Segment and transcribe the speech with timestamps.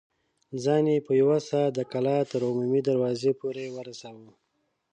[0.63, 4.31] ځان يې په يوه سا د کلا تر عمومي دروازې پورې ورساوه.